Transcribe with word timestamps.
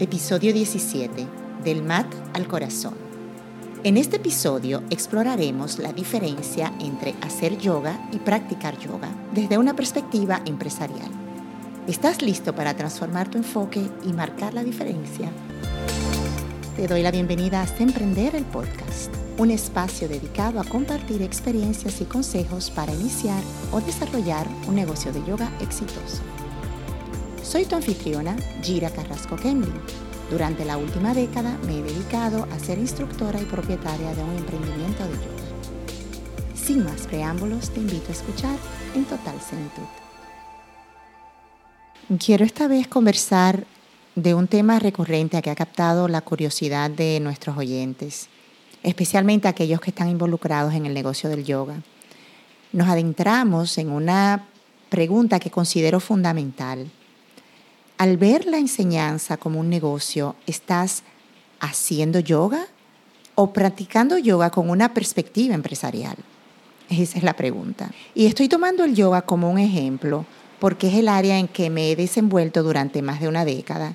Episodio 0.00 0.52
17. 0.52 1.24
Del 1.62 1.84
mat 1.84 2.12
al 2.32 2.48
corazón. 2.48 2.94
En 3.84 3.96
este 3.96 4.16
episodio 4.16 4.82
exploraremos 4.90 5.78
la 5.78 5.92
diferencia 5.92 6.72
entre 6.80 7.14
hacer 7.20 7.58
yoga 7.58 8.08
y 8.10 8.18
practicar 8.18 8.76
yoga 8.76 9.08
desde 9.32 9.56
una 9.56 9.76
perspectiva 9.76 10.42
empresarial. 10.46 11.08
¿Estás 11.86 12.22
listo 12.22 12.56
para 12.56 12.74
transformar 12.74 13.30
tu 13.30 13.38
enfoque 13.38 13.88
y 14.02 14.12
marcar 14.12 14.52
la 14.52 14.64
diferencia? 14.64 15.30
Te 16.74 16.88
doy 16.88 17.02
la 17.02 17.12
bienvenida 17.12 17.62
a 17.62 17.80
Emprender 17.80 18.34
el 18.34 18.46
Podcast, 18.46 19.14
un 19.38 19.52
espacio 19.52 20.08
dedicado 20.08 20.58
a 20.58 20.64
compartir 20.64 21.22
experiencias 21.22 22.00
y 22.00 22.06
consejos 22.06 22.68
para 22.68 22.92
iniciar 22.92 23.44
o 23.70 23.80
desarrollar 23.80 24.48
un 24.66 24.74
negocio 24.74 25.12
de 25.12 25.24
yoga 25.24 25.52
exitoso. 25.60 26.20
Soy 27.54 27.66
tu 27.66 27.76
anfitriona, 27.76 28.34
Gira 28.64 28.90
Carrasco 28.90 29.36
Kemlin. 29.36 29.80
Durante 30.28 30.64
la 30.64 30.76
última 30.76 31.14
década 31.14 31.56
me 31.64 31.78
he 31.78 31.82
dedicado 31.82 32.48
a 32.50 32.58
ser 32.58 32.78
instructora 32.78 33.40
y 33.40 33.44
propietaria 33.44 34.12
de 34.12 34.24
un 34.24 34.36
emprendimiento 34.38 35.04
de 35.04 35.12
yoga. 35.12 36.56
Sin 36.56 36.82
más 36.82 37.06
preámbulos, 37.06 37.70
te 37.70 37.78
invito 37.78 38.08
a 38.08 38.10
escuchar 38.10 38.56
en 38.96 39.04
total 39.04 39.40
sentido. 39.40 39.88
Quiero 42.18 42.44
esta 42.44 42.66
vez 42.66 42.88
conversar 42.88 43.64
de 44.16 44.34
un 44.34 44.48
tema 44.48 44.80
recurrente 44.80 45.40
que 45.40 45.50
ha 45.50 45.54
captado 45.54 46.08
la 46.08 46.22
curiosidad 46.22 46.90
de 46.90 47.20
nuestros 47.20 47.56
oyentes, 47.56 48.28
especialmente 48.82 49.46
aquellos 49.46 49.80
que 49.80 49.90
están 49.90 50.08
involucrados 50.08 50.74
en 50.74 50.86
el 50.86 50.94
negocio 50.94 51.30
del 51.30 51.44
yoga. 51.44 51.76
Nos 52.72 52.88
adentramos 52.88 53.78
en 53.78 53.90
una 53.90 54.44
pregunta 54.88 55.38
que 55.38 55.52
considero 55.52 56.00
fundamental 56.00 56.90
al 57.98 58.16
ver 58.16 58.46
la 58.46 58.58
enseñanza 58.58 59.36
como 59.36 59.60
un 59.60 59.68
negocio, 59.70 60.34
¿estás 60.46 61.02
haciendo 61.60 62.18
yoga 62.18 62.66
o 63.34 63.52
practicando 63.52 64.18
yoga 64.18 64.50
con 64.50 64.70
una 64.70 64.94
perspectiva 64.94 65.54
empresarial? 65.54 66.16
Esa 66.90 67.18
es 67.18 67.24
la 67.24 67.34
pregunta. 67.34 67.90
Y 68.14 68.26
estoy 68.26 68.48
tomando 68.48 68.84
el 68.84 68.94
yoga 68.94 69.22
como 69.22 69.50
un 69.50 69.58
ejemplo 69.58 70.26
porque 70.58 70.88
es 70.88 70.94
el 70.94 71.08
área 71.08 71.38
en 71.38 71.48
que 71.48 71.70
me 71.70 71.90
he 71.90 71.96
desenvuelto 71.96 72.62
durante 72.62 73.02
más 73.02 73.20
de 73.20 73.28
una 73.28 73.44
década. 73.44 73.94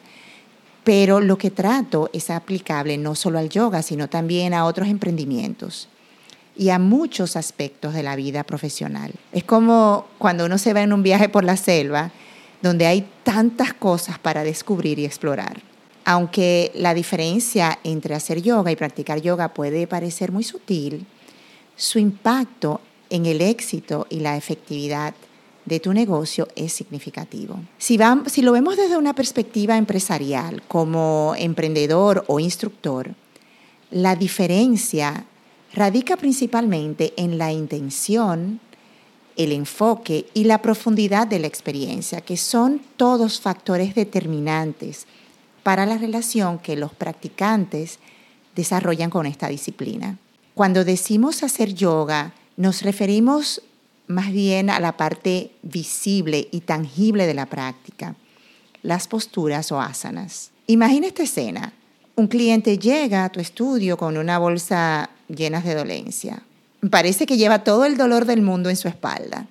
Pero 0.84 1.20
lo 1.20 1.38
que 1.38 1.52
trato 1.52 2.10
es 2.14 2.30
aplicable 2.30 2.98
no 2.98 3.16
solo 3.16 3.40
al 3.40 3.50
yoga, 3.50 3.82
sino 3.82 4.08
también 4.08 4.54
a 4.54 4.66
otros 4.66 4.88
emprendimientos 4.88 5.88
y 6.56 6.70
a 6.70 6.80
muchos 6.80 7.36
aspectos 7.36 7.94
de 7.94 8.04
la 8.04 8.16
vida 8.16 8.44
profesional. 8.44 9.14
Es 9.32 9.44
como 9.44 10.08
cuando 10.18 10.46
uno 10.46 10.58
se 10.58 10.74
va 10.74 10.82
en 10.82 10.94
un 10.94 11.04
viaje 11.04 11.30
por 11.30 11.44
la 11.44 11.58
selva 11.58 12.12
donde 12.62 12.86
hay 12.86 13.08
tantas 13.24 13.74
cosas 13.74 14.20
para 14.20 14.44
descubrir 14.44 15.00
y 15.00 15.06
explorar. 15.06 15.62
Aunque 16.06 16.72
la 16.76 16.94
diferencia 16.94 17.80
entre 17.84 18.16
hacer 18.16 18.42
yoga 18.42 18.72
y 18.72 18.76
practicar 18.76 19.22
yoga 19.22 19.54
puede 19.54 19.88
parecer 19.88 20.32
muy 20.32 20.44
sutil, 20.44 21.06
su 21.76 22.00
impacto 22.00 22.82
en 23.10 23.26
el 23.26 23.42
éxito 23.42 24.08
y 24.10 24.20
la 24.20 24.36
efectividad 24.38 25.14
de 25.66 25.80
tu 25.80 25.94
negocio 25.94 26.48
es 26.56 26.74
significativo. 26.74 27.60
Si, 27.78 27.98
lo 28.42 28.52
vemos 28.52 28.76
desde 28.76 28.98
una 28.98 29.14
perspectiva 29.14 29.78
empresarial, 29.78 30.64
como 30.68 31.36
emprendedor 31.38 32.26
o 32.28 32.40
instructor, 32.40 33.14
la 33.92 34.16
diferencia 34.16 35.26
radica 35.74 36.18
principalmente 36.18 37.14
en 37.18 37.38
la 37.38 37.52
intención 37.52 38.60
el 39.40 39.54
enfoque 39.54 40.26
y 40.34 40.44
la 40.44 40.62
profundidad 40.62 41.26
de 41.26 41.40
la 41.40 41.48
experiencia, 41.48 42.20
que 42.20 42.36
son 42.36 42.82
todos 42.98 43.40
factores 43.40 43.96
determinantes 43.96 45.08
para 45.64 45.86
la 45.86 45.98
relación 45.98 46.60
que 46.60 46.76
los 46.76 46.94
practicantes 46.94 48.00
desarrollan 48.54 49.10
con 49.10 49.26
esta 49.26 49.48
disciplina. 49.48 50.18
Cuando 50.56 50.84
decimos 50.84 51.42
hacer 51.42 51.74
yoga, 51.74 52.34
nos 52.58 52.82
referimos 52.82 53.62
más 54.08 54.34
bien 54.34 54.70
a 54.70 54.82
la 54.82 54.98
parte 54.98 55.52
visible 55.62 56.50
y 56.52 56.60
tangible 56.62 57.26
de 57.26 57.34
la 57.34 57.46
práctica, 57.46 58.18
las 58.84 59.08
posturas 59.08 59.72
o 59.72 59.80
asanas. 59.80 60.52
Imagina 60.68 61.08
esta 61.08 61.24
escena. 61.24 61.72
Un 62.18 62.28
cliente 62.28 62.78
llega 62.78 63.24
a 63.24 63.30
tu 63.30 63.40
estudio 63.40 63.96
con 63.96 64.18
una 64.18 64.38
bolsa 64.38 65.10
llena 65.30 65.62
de 65.62 65.76
dolencia. 65.76 66.44
Parece 66.90 67.26
que 67.26 67.38
lleva 67.38 67.64
todo 67.64 67.86
el 67.86 67.98
dolor 67.98 68.26
del 68.26 68.42
mundo 68.42 68.70
en 68.70 68.78
su 68.78 68.88
espalda. 68.88 69.48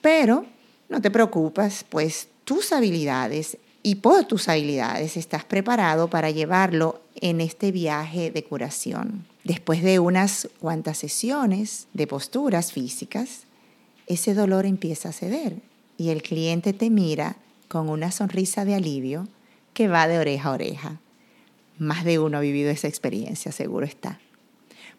Pero 0.00 0.46
no 0.88 1.00
te 1.00 1.10
preocupes, 1.10 1.84
pues 1.88 2.28
tus 2.44 2.72
habilidades 2.72 3.58
y 3.82 3.96
por 3.96 4.24
tus 4.24 4.48
habilidades 4.48 5.16
estás 5.16 5.44
preparado 5.44 6.08
para 6.08 6.30
llevarlo 6.30 7.00
en 7.20 7.40
este 7.40 7.72
viaje 7.72 8.30
de 8.30 8.44
curación. 8.44 9.26
Después 9.44 9.82
de 9.82 9.98
unas 9.98 10.48
cuantas 10.58 10.98
sesiones 10.98 11.86
de 11.92 12.06
posturas 12.06 12.72
físicas, 12.72 13.44
ese 14.06 14.34
dolor 14.34 14.66
empieza 14.66 15.10
a 15.10 15.12
ceder 15.12 15.56
y 15.96 16.10
el 16.10 16.22
cliente 16.22 16.72
te 16.72 16.90
mira 16.90 17.36
con 17.68 17.88
una 17.88 18.10
sonrisa 18.10 18.64
de 18.64 18.74
alivio 18.74 19.28
que 19.74 19.88
va 19.88 20.08
de 20.08 20.18
oreja 20.18 20.48
a 20.48 20.52
oreja. 20.52 21.00
Más 21.78 22.04
de 22.04 22.18
uno 22.18 22.38
ha 22.38 22.40
vivido 22.40 22.70
esa 22.70 22.88
experiencia, 22.88 23.52
seguro 23.52 23.86
está. 23.86 24.18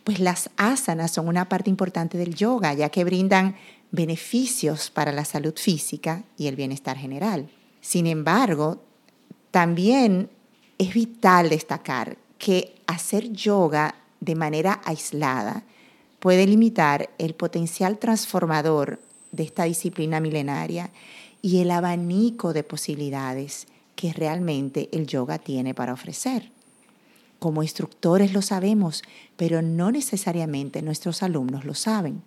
Pues 0.03 0.19
las 0.19 0.49
asanas 0.57 1.11
son 1.11 1.27
una 1.27 1.47
parte 1.47 1.69
importante 1.69 2.17
del 2.17 2.35
yoga, 2.35 2.73
ya 2.73 2.89
que 2.89 3.03
brindan 3.03 3.55
beneficios 3.91 4.89
para 4.89 5.11
la 5.11 5.25
salud 5.25 5.53
física 5.55 6.23
y 6.37 6.47
el 6.47 6.55
bienestar 6.55 6.97
general. 6.97 7.49
Sin 7.81 8.07
embargo, 8.07 8.81
también 9.51 10.29
es 10.77 10.93
vital 10.93 11.49
destacar 11.49 12.17
que 12.37 12.75
hacer 12.87 13.31
yoga 13.31 13.95
de 14.19 14.35
manera 14.35 14.81
aislada 14.85 15.63
puede 16.19 16.45
limitar 16.47 17.09
el 17.17 17.33
potencial 17.33 17.97
transformador 17.97 18.99
de 19.31 19.43
esta 19.43 19.63
disciplina 19.63 20.19
milenaria 20.19 20.91
y 21.41 21.59
el 21.59 21.71
abanico 21.71 22.53
de 22.53 22.63
posibilidades 22.63 23.67
que 23.95 24.13
realmente 24.13 24.89
el 24.91 25.07
yoga 25.07 25.39
tiene 25.39 25.73
para 25.73 25.93
ofrecer. 25.93 26.51
Como 27.41 27.63
instructores 27.63 28.33
lo 28.33 28.43
sabemos, 28.43 29.01
pero 29.35 29.63
no 29.63 29.91
necesariamente 29.91 30.83
nuestros 30.83 31.23
alumnos 31.23 31.65
lo 31.65 31.73
saben. 31.73 32.21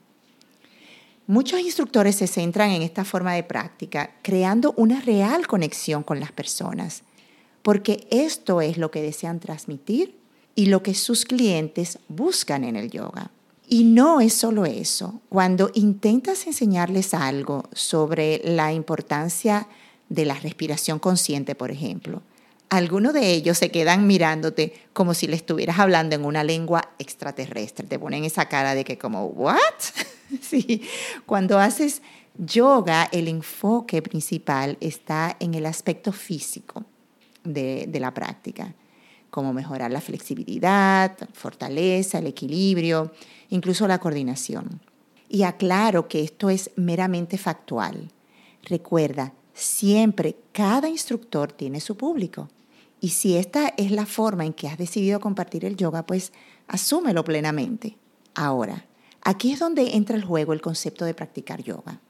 Muchos 1.28 1.60
instructores 1.60 2.16
se 2.16 2.26
centran 2.26 2.72
en 2.72 2.82
esta 2.82 3.04
forma 3.04 3.32
de 3.34 3.44
práctica, 3.44 4.10
creando 4.22 4.74
una 4.76 5.00
real 5.00 5.46
conexión 5.46 6.02
con 6.02 6.18
las 6.18 6.32
personas, 6.32 7.04
porque 7.62 8.08
esto 8.10 8.60
es 8.60 8.76
lo 8.76 8.90
que 8.90 9.02
desean 9.02 9.38
transmitir 9.38 10.16
y 10.56 10.66
lo 10.66 10.82
que 10.82 10.94
sus 10.94 11.24
clientes 11.24 12.00
buscan 12.08 12.64
en 12.64 12.74
el 12.74 12.90
yoga. 12.90 13.30
Y 13.68 13.84
no 13.84 14.20
es 14.20 14.34
solo 14.34 14.64
eso. 14.66 15.20
Cuando 15.28 15.70
intentas 15.74 16.44
enseñarles 16.48 17.14
algo 17.14 17.68
sobre 17.72 18.40
la 18.42 18.72
importancia 18.72 19.68
de 20.08 20.24
la 20.24 20.34
respiración 20.34 20.98
consciente, 20.98 21.54
por 21.54 21.70
ejemplo, 21.70 22.20
algunos 22.70 23.12
de 23.12 23.32
ellos 23.32 23.58
se 23.58 23.70
quedan 23.70 24.06
mirándote 24.06 24.72
como 24.92 25.14
si 25.14 25.26
le 25.26 25.36
estuvieras 25.36 25.78
hablando 25.78 26.16
en 26.16 26.24
una 26.24 26.44
lengua 26.44 26.90
extraterrestre. 26.98 27.86
Te 27.86 27.98
ponen 27.98 28.24
esa 28.24 28.46
cara 28.48 28.74
de 28.74 28.84
que 28.84 28.98
como, 28.98 29.26
¿what? 29.26 29.58
sí, 30.40 30.82
cuando 31.26 31.58
haces 31.58 32.02
yoga, 32.36 33.08
el 33.12 33.28
enfoque 33.28 34.02
principal 34.02 34.76
está 34.80 35.36
en 35.40 35.54
el 35.54 35.66
aspecto 35.66 36.12
físico 36.12 36.84
de, 37.44 37.86
de 37.88 38.00
la 38.00 38.12
práctica, 38.12 38.74
como 39.30 39.52
mejorar 39.52 39.90
la 39.90 40.00
flexibilidad, 40.00 41.16
fortaleza, 41.32 42.18
el 42.18 42.26
equilibrio, 42.26 43.12
incluso 43.50 43.86
la 43.86 43.98
coordinación. 43.98 44.80
Y 45.28 45.42
aclaro 45.42 46.08
que 46.08 46.22
esto 46.22 46.50
es 46.50 46.70
meramente 46.76 47.38
factual. 47.38 48.10
Recuerda, 48.62 49.32
siempre 49.54 50.36
cada 50.52 50.88
instructor 50.88 51.52
tiene 51.52 51.80
su 51.80 51.96
público. 51.96 52.48
Y 53.00 53.10
si 53.10 53.36
esta 53.36 53.68
es 53.76 53.90
la 53.90 54.06
forma 54.06 54.44
en 54.44 54.52
que 54.52 54.68
has 54.68 54.78
decidido 54.78 55.18
compartir 55.20 55.64
el 55.64 55.76
yoga, 55.76 56.06
pues 56.06 56.32
asúmelo 56.66 57.24
plenamente. 57.24 57.96
Ahora, 58.34 58.86
aquí 59.22 59.52
es 59.52 59.60
donde 59.60 59.94
entra 59.94 60.16
el 60.16 60.24
juego 60.24 60.52
el 60.52 60.60
concepto 60.60 61.04
de 61.04 61.14
practicar 61.14 61.62
yoga. 61.62 62.00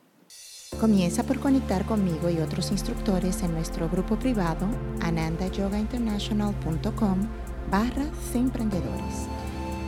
Comienza 0.81 1.23
por 1.23 1.39
conectar 1.39 1.85
conmigo 1.87 2.31
y 2.31 2.39
otros 2.39 2.73
instructores 2.73 3.43
en 3.43 3.53
nuestro 3.53 3.89
grupo 3.89 4.19
privado 4.19 4.67
anandayogainternational.com 5.01 7.29
barra 7.71 8.07
emprendedores. 8.35 9.29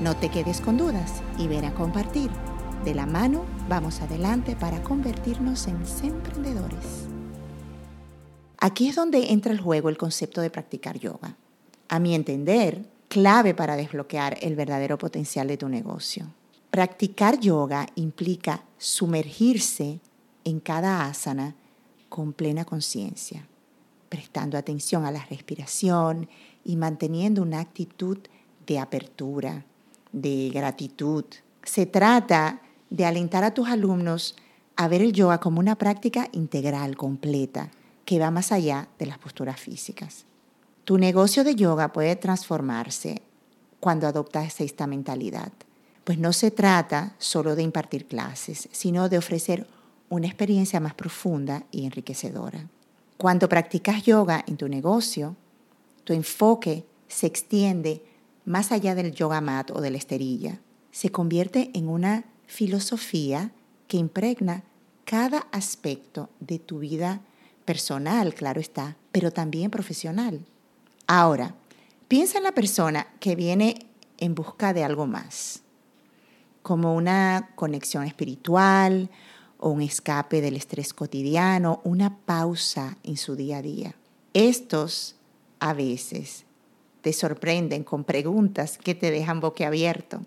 No 0.00 0.16
te 0.16 0.30
quedes 0.30 0.60
con 0.60 0.76
dudas 0.76 1.22
y 1.38 1.48
ven 1.48 1.64
a 1.64 1.74
compartir. 1.74 2.30
De 2.84 2.94
la 2.94 3.06
mano 3.06 3.44
vamos 3.68 4.00
adelante 4.00 4.54
para 4.54 4.80
convertirnos 4.82 5.66
en 5.66 5.82
emprendedores. 6.02 7.15
Aquí 8.66 8.88
es 8.88 8.96
donde 8.96 9.30
entra 9.30 9.52
el 9.52 9.60
juego 9.60 9.90
el 9.90 9.96
concepto 9.96 10.40
de 10.40 10.50
practicar 10.50 10.98
yoga. 10.98 11.36
A 11.88 12.00
mi 12.00 12.16
entender, 12.16 12.84
clave 13.06 13.54
para 13.54 13.76
desbloquear 13.76 14.38
el 14.42 14.56
verdadero 14.56 14.98
potencial 14.98 15.46
de 15.46 15.56
tu 15.56 15.68
negocio. 15.68 16.26
Practicar 16.72 17.38
yoga 17.38 17.86
implica 17.94 18.64
sumergirse 18.76 20.00
en 20.42 20.58
cada 20.58 21.06
asana 21.06 21.54
con 22.08 22.32
plena 22.32 22.64
conciencia. 22.64 23.46
prestando 24.08 24.58
atención 24.58 25.04
a 25.04 25.12
la 25.12 25.24
respiración 25.26 26.28
y 26.64 26.74
manteniendo 26.74 27.42
una 27.42 27.60
actitud 27.60 28.18
de 28.66 28.80
apertura, 28.80 29.64
de 30.10 30.50
gratitud. 30.52 31.24
Se 31.62 31.86
trata 31.86 32.62
de 32.90 33.04
alentar 33.04 33.44
a 33.44 33.54
tus 33.54 33.68
alumnos 33.68 34.34
a 34.74 34.88
ver 34.88 35.02
el 35.02 35.12
yoga 35.12 35.38
como 35.38 35.60
una 35.60 35.76
práctica 35.76 36.28
integral, 36.32 36.96
completa, 36.96 37.70
que 38.06 38.18
va 38.18 38.30
más 38.30 38.52
allá 38.52 38.88
de 38.98 39.04
las 39.04 39.18
posturas 39.18 39.60
físicas. 39.60 40.24
Tu 40.84 40.96
negocio 40.96 41.44
de 41.44 41.56
yoga 41.56 41.92
puede 41.92 42.16
transformarse 42.16 43.20
cuando 43.80 44.06
adoptas 44.06 44.60
esta 44.60 44.86
mentalidad, 44.86 45.52
pues 46.04 46.16
no 46.16 46.32
se 46.32 46.50
trata 46.50 47.16
solo 47.18 47.56
de 47.56 47.64
impartir 47.64 48.06
clases, 48.06 48.68
sino 48.72 49.08
de 49.08 49.18
ofrecer 49.18 49.66
una 50.08 50.28
experiencia 50.28 50.80
más 50.80 50.94
profunda 50.94 51.64
y 51.72 51.84
enriquecedora. 51.84 52.68
Cuando 53.16 53.48
practicas 53.48 54.04
yoga 54.04 54.44
en 54.46 54.56
tu 54.56 54.68
negocio, 54.68 55.34
tu 56.04 56.12
enfoque 56.12 56.86
se 57.08 57.26
extiende 57.26 58.04
más 58.44 58.70
allá 58.70 58.94
del 58.94 59.12
yoga 59.12 59.40
mat 59.40 59.72
o 59.72 59.80
de 59.80 59.90
la 59.90 59.98
esterilla. 59.98 60.60
Se 60.92 61.10
convierte 61.10 61.70
en 61.74 61.88
una 61.88 62.24
filosofía 62.46 63.50
que 63.88 63.96
impregna 63.96 64.62
cada 65.04 65.48
aspecto 65.50 66.30
de 66.38 66.60
tu 66.60 66.78
vida 66.78 67.20
personal, 67.66 68.32
claro 68.32 68.60
está, 68.60 68.96
pero 69.12 69.30
también 69.30 69.70
profesional. 69.70 70.40
Ahora, 71.06 71.54
piensa 72.08 72.38
en 72.38 72.44
la 72.44 72.52
persona 72.52 73.06
que 73.20 73.36
viene 73.36 73.86
en 74.16 74.34
busca 74.34 74.72
de 74.72 74.84
algo 74.84 75.06
más, 75.06 75.60
como 76.62 76.94
una 76.94 77.50
conexión 77.54 78.04
espiritual, 78.04 79.10
o 79.58 79.70
un 79.70 79.82
escape 79.82 80.40
del 80.40 80.56
estrés 80.56 80.92
cotidiano, 80.92 81.80
una 81.84 82.18
pausa 82.18 82.98
en 83.02 83.16
su 83.16 83.36
día 83.36 83.58
a 83.58 83.62
día. 83.62 83.94
Estos 84.34 85.16
a 85.60 85.72
veces 85.72 86.44
te 87.00 87.12
sorprenden 87.12 87.84
con 87.84 88.04
preguntas 88.04 88.78
que 88.78 88.94
te 88.94 89.10
dejan 89.10 89.40
boquiabierto. 89.40 90.20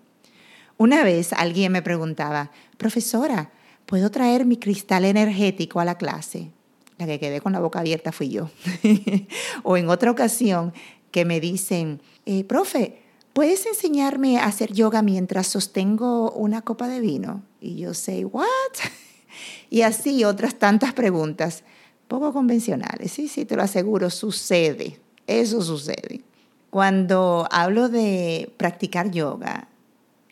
Una 0.78 1.04
vez 1.04 1.32
alguien 1.32 1.72
me 1.72 1.82
preguntaba, 1.82 2.50
profesora, 2.76 3.50
¿puedo 3.86 4.10
traer 4.10 4.46
mi 4.46 4.56
cristal 4.56 5.04
energético 5.04 5.78
a 5.78 5.84
la 5.84 5.98
clase? 5.98 6.50
La 7.00 7.06
que 7.06 7.18
quedé 7.18 7.40
con 7.40 7.54
la 7.54 7.60
boca 7.60 7.80
abierta 7.80 8.12
fui 8.12 8.28
yo. 8.28 8.50
o 9.62 9.78
en 9.78 9.88
otra 9.88 10.10
ocasión 10.10 10.74
que 11.10 11.24
me 11.24 11.40
dicen, 11.40 12.02
eh, 12.26 12.44
profe, 12.44 13.00
¿puedes 13.32 13.64
enseñarme 13.64 14.36
a 14.36 14.44
hacer 14.44 14.74
yoga 14.74 15.00
mientras 15.00 15.46
sostengo 15.46 16.30
una 16.32 16.60
copa 16.60 16.88
de 16.88 17.00
vino? 17.00 17.42
Y 17.58 17.76
yo 17.76 17.94
sé, 17.94 18.26
¿what? 18.26 18.44
Y 19.70 19.82
así 19.82 20.24
otras 20.24 20.56
tantas 20.56 20.92
preguntas 20.92 21.64
poco 22.06 22.34
convencionales. 22.34 23.12
Sí, 23.12 23.28
sí, 23.28 23.46
te 23.46 23.56
lo 23.56 23.62
aseguro, 23.62 24.10
sucede. 24.10 25.00
Eso 25.26 25.62
sucede. 25.62 26.20
Cuando 26.68 27.48
hablo 27.50 27.88
de 27.88 28.52
practicar 28.58 29.10
yoga, 29.10 29.68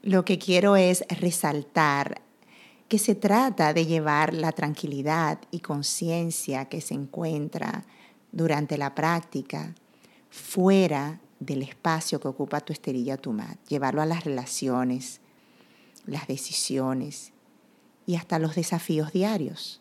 lo 0.02 0.24
que 0.26 0.38
quiero 0.38 0.76
es 0.76 1.02
resaltar 1.08 2.20
que 2.88 2.98
se 2.98 3.14
trata 3.14 3.74
de 3.74 3.86
llevar 3.86 4.32
la 4.32 4.52
tranquilidad 4.52 5.38
y 5.50 5.60
conciencia 5.60 6.66
que 6.66 6.80
se 6.80 6.94
encuentra 6.94 7.84
durante 8.32 8.78
la 8.78 8.94
práctica 8.94 9.74
fuera 10.30 11.20
del 11.38 11.62
espacio 11.62 12.18
que 12.18 12.28
ocupa 12.28 12.60
tu 12.60 12.72
esterilla 12.72 13.14
o 13.14 13.18
tu 13.18 13.32
mat, 13.32 13.58
llevarlo 13.68 14.02
a 14.02 14.06
las 14.06 14.24
relaciones, 14.24 15.20
las 16.06 16.26
decisiones 16.26 17.32
y 18.06 18.16
hasta 18.16 18.38
los 18.38 18.54
desafíos 18.54 19.12
diarios. 19.12 19.80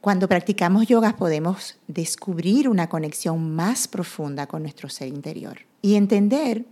Cuando 0.00 0.28
practicamos 0.28 0.88
yoga 0.88 1.16
podemos 1.16 1.78
descubrir 1.86 2.68
una 2.68 2.88
conexión 2.88 3.54
más 3.54 3.86
profunda 3.86 4.48
con 4.48 4.62
nuestro 4.62 4.88
ser 4.88 5.06
interior 5.06 5.60
y 5.80 5.94
entender 5.94 6.66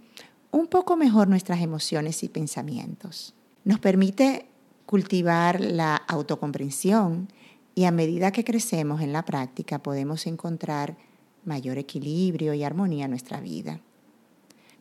un 0.50 0.66
poco 0.66 0.96
mejor 0.96 1.28
nuestras 1.28 1.60
emociones 1.60 2.24
y 2.24 2.28
pensamientos. 2.28 3.34
Nos 3.64 3.78
permite 3.78 4.49
cultivar 4.90 5.60
la 5.60 5.94
autocomprensión 5.94 7.28
y 7.76 7.84
a 7.84 7.92
medida 7.92 8.32
que 8.32 8.42
crecemos 8.42 9.02
en 9.02 9.12
la 9.12 9.24
práctica 9.24 9.78
podemos 9.78 10.26
encontrar 10.26 10.96
mayor 11.44 11.78
equilibrio 11.78 12.54
y 12.54 12.64
armonía 12.64 13.04
en 13.04 13.12
nuestra 13.12 13.40
vida. 13.40 13.78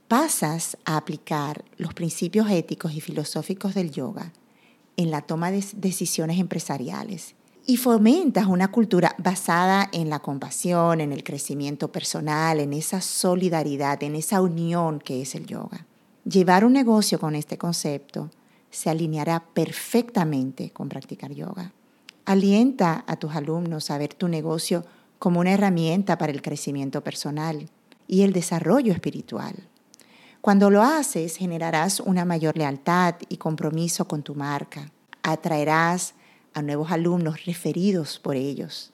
Pasas 0.07 0.77
a 0.83 0.97
aplicar 0.97 1.63
los 1.77 1.93
principios 1.93 2.49
éticos 2.49 2.95
y 2.95 3.01
filosóficos 3.01 3.75
del 3.75 3.91
yoga 3.91 4.33
en 4.97 5.11
la 5.11 5.21
toma 5.21 5.51
de 5.51 5.63
decisiones 5.75 6.39
empresariales 6.39 7.35
y 7.67 7.77
fomentas 7.77 8.47
una 8.47 8.71
cultura 8.71 9.13
basada 9.19 9.89
en 9.93 10.09
la 10.09 10.17
compasión, 10.17 11.01
en 11.01 11.11
el 11.11 11.23
crecimiento 11.23 11.91
personal, 11.91 12.59
en 12.59 12.73
esa 12.73 12.99
solidaridad, 12.99 14.01
en 14.01 14.15
esa 14.15 14.41
unión 14.41 14.97
que 15.01 15.21
es 15.21 15.35
el 15.35 15.45
yoga. 15.45 15.85
Llevar 16.25 16.65
un 16.65 16.73
negocio 16.73 17.19
con 17.19 17.35
este 17.35 17.59
concepto 17.59 18.31
se 18.71 18.89
alineará 18.89 19.43
perfectamente 19.53 20.71
con 20.71 20.89
practicar 20.89 21.31
yoga. 21.31 21.73
Alienta 22.25 23.03
a 23.07 23.15
tus 23.15 23.35
alumnos 23.35 23.89
a 23.91 23.97
ver 23.97 24.13
tu 24.13 24.27
negocio 24.27 24.85
como 25.17 25.39
una 25.39 25.51
herramienta 25.51 26.17
para 26.17 26.31
el 26.31 26.41
crecimiento 26.41 27.03
personal 27.03 27.69
y 28.07 28.21
el 28.21 28.33
desarrollo 28.33 28.93
espiritual. 28.93 29.55
Cuando 30.41 30.69
lo 30.69 30.81
haces, 30.81 31.35
generarás 31.35 31.99
una 31.99 32.23
mayor 32.23 32.57
lealtad 32.57 33.15
y 33.27 33.37
compromiso 33.37 34.07
con 34.07 34.23
tu 34.23 34.35
marca. 34.35 34.89
Atraerás 35.21 36.13
a 36.53 36.61
nuevos 36.61 36.91
alumnos 36.91 37.45
referidos 37.45 38.19
por 38.19 38.35
ellos 38.35 38.91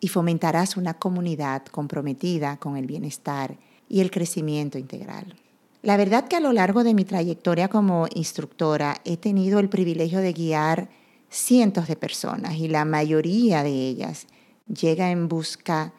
y 0.00 0.08
fomentarás 0.08 0.76
una 0.76 0.94
comunidad 0.94 1.64
comprometida 1.66 2.58
con 2.58 2.76
el 2.76 2.86
bienestar 2.86 3.56
y 3.88 4.00
el 4.00 4.10
crecimiento 4.10 4.76
integral. 4.76 5.34
La 5.82 5.96
verdad 5.96 6.28
que 6.28 6.36
a 6.36 6.40
lo 6.40 6.52
largo 6.52 6.84
de 6.84 6.94
mi 6.94 7.04
trayectoria 7.04 7.68
como 7.68 8.06
instructora 8.14 9.00
he 9.04 9.16
tenido 9.16 9.58
el 9.58 9.68
privilegio 9.68 10.20
de 10.20 10.32
guiar 10.32 10.88
cientos 11.28 11.88
de 11.88 11.96
personas 11.96 12.54
y 12.54 12.68
la 12.68 12.84
mayoría 12.84 13.64
de 13.64 13.88
ellas 13.88 14.28
llega 14.68 15.10
en 15.10 15.26
busca 15.28 15.92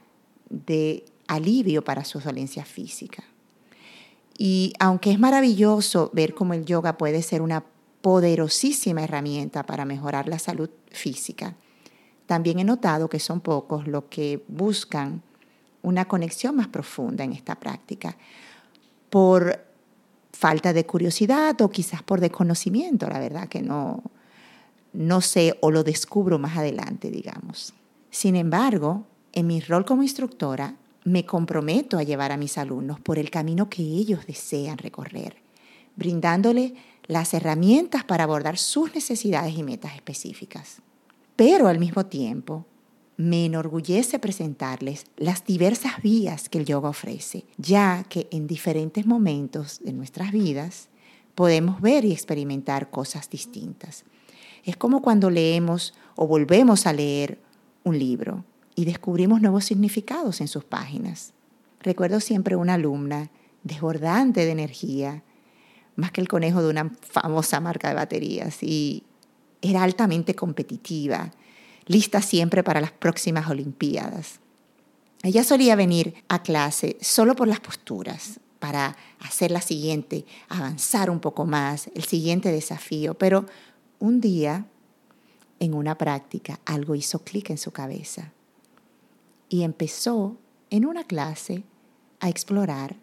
de 0.49 1.03
alivio 1.27 1.83
para 1.83 2.05
su 2.05 2.21
dolencia 2.21 2.63
física. 2.63 3.25
Y 4.37 4.73
aunque 4.79 5.11
es 5.11 5.19
maravilloso 5.19 6.11
ver 6.13 6.33
cómo 6.33 6.53
el 6.53 6.63
yoga 6.63 6.97
puede 6.97 7.21
ser 7.21 7.41
una 7.41 7.65
poderosísima 8.01 9.03
herramienta 9.03 9.63
para 9.63 9.83
mejorar 9.83 10.29
la 10.29 10.39
salud 10.39 10.69
física, 10.91 11.55
también 12.25 12.59
he 12.59 12.63
notado 12.63 13.09
que 13.09 13.19
son 13.19 13.41
pocos 13.41 13.85
los 13.85 14.05
que 14.05 14.45
buscan 14.47 15.23
una 15.81 16.05
conexión 16.05 16.55
más 16.55 16.69
profunda 16.69 17.25
en 17.25 17.33
esta 17.33 17.59
práctica 17.59 18.15
por 19.09 19.72
falta 20.43 20.73
de 20.73 20.85
curiosidad 20.85 21.61
o 21.61 21.69
quizás 21.69 22.03
por 22.03 22.19
desconocimiento, 22.19 23.07
la 23.07 23.17
verdad 23.17 23.47
que 23.47 23.61
no, 23.61 24.03
no 24.91 25.21
sé 25.21 25.57
o 25.61 25.71
lo 25.71 25.85
descubro 25.85 26.37
más 26.37 26.57
adelante, 26.57 27.09
digamos. 27.09 27.73
Sin 28.11 28.35
embargo, 28.35 29.05
en 29.31 29.47
mi 29.47 29.61
rol 29.61 29.85
como 29.85 30.03
instructora, 30.03 30.75
me 31.05 31.25
comprometo 31.25 31.97
a 31.97 32.03
llevar 32.03 32.33
a 32.33 32.37
mis 32.37 32.57
alumnos 32.57 32.99
por 32.99 33.19
el 33.19 33.29
camino 33.29 33.69
que 33.69 33.83
ellos 33.83 34.27
desean 34.27 34.77
recorrer, 34.79 35.37
brindándole 35.95 36.75
las 37.07 37.33
herramientas 37.33 38.03
para 38.03 38.25
abordar 38.25 38.57
sus 38.57 38.93
necesidades 38.93 39.57
y 39.57 39.63
metas 39.63 39.95
específicas. 39.95 40.81
Pero 41.37 41.69
al 41.69 41.79
mismo 41.79 42.05
tiempo, 42.07 42.65
me 43.17 43.45
enorgullece 43.45 44.19
presentarles 44.19 45.05
las 45.17 45.45
diversas 45.45 46.01
vías 46.01 46.49
que 46.49 46.57
el 46.57 46.65
yoga 46.65 46.89
ofrece, 46.89 47.45
ya 47.57 48.03
que 48.09 48.27
en 48.31 48.47
diferentes 48.47 49.05
momentos 49.05 49.79
de 49.83 49.93
nuestras 49.93 50.31
vidas 50.31 50.89
podemos 51.35 51.81
ver 51.81 52.05
y 52.05 52.11
experimentar 52.11 52.89
cosas 52.89 53.29
distintas. 53.29 54.03
Es 54.63 54.77
como 54.77 55.01
cuando 55.01 55.29
leemos 55.29 55.93
o 56.15 56.27
volvemos 56.27 56.87
a 56.87 56.93
leer 56.93 57.39
un 57.83 57.99
libro 57.99 58.45
y 58.75 58.85
descubrimos 58.85 59.41
nuevos 59.41 59.65
significados 59.65 60.41
en 60.41 60.47
sus 60.47 60.63
páginas. 60.63 61.33
Recuerdo 61.81 62.19
siempre 62.19 62.55
una 62.55 62.75
alumna 62.75 63.29
desbordante 63.63 64.45
de 64.45 64.51
energía, 64.51 65.23
más 65.95 66.11
que 66.11 66.21
el 66.21 66.27
conejo 66.27 66.61
de 66.63 66.69
una 66.69 66.91
famosa 67.01 67.59
marca 67.59 67.89
de 67.89 67.95
baterías, 67.95 68.63
y 68.63 69.03
era 69.61 69.83
altamente 69.83 70.33
competitiva, 70.33 71.31
lista 71.85 72.21
siempre 72.21 72.63
para 72.63 72.81
las 72.81 72.91
próximas 72.91 73.49
Olimpiadas. 73.49 74.39
Ella 75.23 75.43
solía 75.43 75.75
venir 75.75 76.15
a 76.27 76.43
clase 76.43 76.97
solo 77.01 77.35
por 77.35 77.47
las 77.47 77.59
posturas, 77.59 78.39
para 78.59 78.95
hacer 79.19 79.51
la 79.51 79.59
siguiente, 79.59 80.25
avanzar 80.47 81.09
un 81.09 81.19
poco 81.19 81.45
más, 81.45 81.89
el 81.95 82.05
siguiente 82.05 82.49
desafío, 82.49 83.13
pero 83.13 83.45
un 83.99 84.21
día, 84.21 84.65
en 85.59 85.73
una 85.73 85.97
práctica, 85.97 86.61
algo 86.63 86.95
hizo 86.95 87.19
clic 87.19 87.49
en 87.49 87.57
su 87.57 87.71
cabeza 87.71 88.31
y 89.49 89.63
empezó 89.63 90.37
en 90.69 90.85
una 90.85 91.03
clase 91.03 91.63
a 92.21 92.29
explorar 92.29 92.95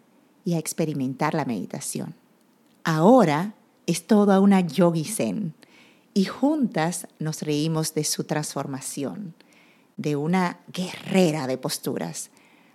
y 0.43 0.55
a 0.55 0.57
experimentar 0.57 1.35
la 1.35 1.45
meditación. 1.45 2.15
Ahora 2.83 3.53
es 3.85 4.07
toda 4.07 4.39
una 4.39 4.61
yogi 4.61 5.05
zen 5.05 5.53
y 6.13 6.25
juntas 6.25 7.07
nos 7.19 7.41
reímos 7.41 7.93
de 7.93 8.03
su 8.03 8.23
transformación, 8.23 9.33
de 9.97 10.15
una 10.15 10.59
guerrera 10.73 11.47
de 11.47 11.57
posturas, 11.57 12.31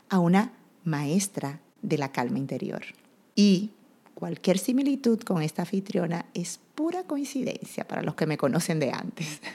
a 0.08 0.18
una 0.18 0.52
maestra 0.84 1.60
de 1.82 1.98
la 1.98 2.12
calma 2.12 2.38
interior. 2.38 2.82
Y 3.34 3.72
cualquier 4.14 4.58
similitud 4.58 5.20
con 5.20 5.42
esta 5.42 5.62
anfitriona 5.62 6.26
es 6.32 6.60
pura 6.74 7.04
coincidencia 7.04 7.86
para 7.86 8.02
los 8.02 8.14
que 8.14 8.26
me 8.26 8.38
conocen 8.38 8.80
de 8.80 8.92
antes. 8.92 9.40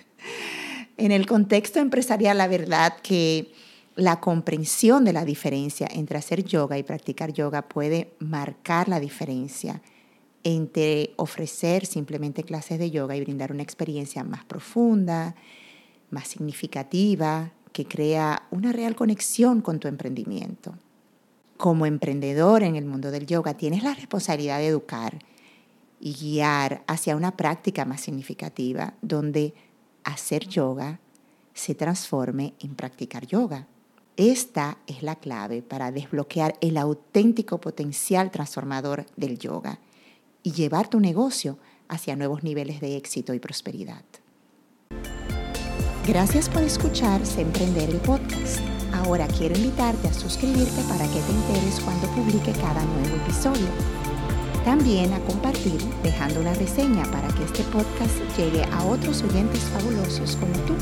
En 0.98 1.12
el 1.12 1.26
contexto 1.26 1.80
empresarial, 1.80 2.38
la 2.38 2.48
verdad 2.48 2.96
que 3.02 3.54
la 3.96 4.20
comprensión 4.20 5.04
de 5.04 5.14
la 5.14 5.26
diferencia 5.26 5.88
entre 5.92 6.20
hacer 6.20 6.44
yoga 6.44 6.78
y 6.78 6.84
practicar 6.84 7.34
yoga 7.34 7.64
puede 7.64 8.14
marcar 8.20 8.88
la 8.88 9.00
diferencia 9.00 9.82
entre 10.44 11.14
ofrecer 11.18 11.86
simplemente 11.86 12.44
clases 12.44 12.80
de 12.80 12.92
yoga 12.92 13.16
y 13.16 13.22
brindar 13.22 13.52
una 13.52 13.64
experiencia 13.64 14.24
más 14.24 14.44
profunda, 14.46 15.36
más 16.10 16.28
significativa, 16.28 17.52
que 17.74 17.86
crea 17.86 18.44
una 18.52 18.72
real 18.72 18.96
conexión 18.96 19.62
con 19.62 19.80
tu 19.80 19.88
emprendimiento. 19.88 20.76
Como 21.58 21.86
emprendedor 21.86 22.64
en 22.64 22.76
el 22.76 22.86
mundo 22.86 23.12
del 23.12 23.28
yoga, 23.28 23.54
tienes 23.54 23.84
la 23.84 23.94
responsabilidad 23.94 24.58
de 24.60 24.68
educar 24.68 25.20
y 26.00 26.14
guiar 26.14 26.84
hacia 26.88 27.16
una 27.16 27.38
práctica 27.38 27.86
más 27.86 28.02
significativa, 28.02 28.96
donde 29.02 29.54
hacer 30.04 30.48
yoga 30.48 31.00
se 31.54 31.76
transforme 31.76 32.56
en 32.60 32.76
practicar 32.76 33.28
yoga. 33.28 33.68
Esta 34.18 34.78
es 34.88 35.04
la 35.04 35.16
clave 35.16 35.62
para 35.62 35.92
desbloquear 35.92 36.56
el 36.62 36.78
auténtico 36.78 37.62
potencial 37.62 38.32
transformador 38.32 39.06
del 39.16 39.38
yoga 39.38 39.80
y 40.44 40.52
llevar 40.52 40.88
tu 40.88 41.00
negocio 41.00 41.58
hacia 41.88 42.16
nuevos 42.16 42.44
niveles 42.44 42.80
de 42.82 42.98
éxito 42.98 43.34
y 43.34 43.40
prosperidad. 43.40 44.04
Gracias 46.08 46.50
por 46.50 46.64
escuchar 46.64 47.22
Emprender 47.38 47.90
el 47.90 47.98
podcast. 47.98 48.60
Ahora 48.94 49.28
quiero 49.28 49.56
invitarte 49.56 50.08
a 50.08 50.14
suscribirte 50.14 50.82
para 50.90 51.06
que 51.06 51.20
te 51.20 51.32
enteres 51.32 51.80
cuando 51.80 52.08
publique 52.08 52.52
cada 52.54 52.84
nuevo 52.84 53.16
episodio. 53.24 53.68
También 54.66 55.14
a 55.14 55.20
compartir 55.22 55.80
dejando 56.04 56.40
una 56.40 56.54
reseña 56.56 57.04
para 57.12 57.28
que 57.30 57.44
este 57.44 57.64
podcast 57.66 58.16
llegue 58.38 58.64
a 58.64 58.84
otros 58.86 59.22
oyentes 59.22 59.60
fabulosos 59.66 60.36
como 60.38 60.54
tú. 60.66 60.74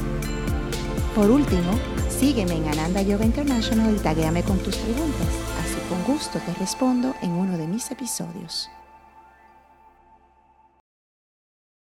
Por 1.15 1.29
último, 1.29 1.71
sígueme 2.09 2.55
en 2.55 2.67
Ananda 2.67 3.01
Yoga 3.01 3.25
International 3.25 3.95
y 3.95 3.99
taguéame 3.99 4.43
con 4.43 4.57
tus 4.59 4.75
preguntas, 4.77 5.27
así 5.61 5.79
con 5.89 6.13
gusto 6.13 6.39
te 6.39 6.53
respondo 6.53 7.13
en 7.21 7.31
uno 7.31 7.57
de 7.57 7.67
mis 7.67 7.91
episodios. 7.91 8.69